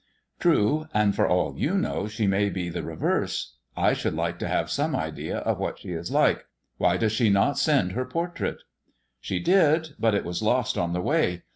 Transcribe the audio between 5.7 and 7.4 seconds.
she is like. Why does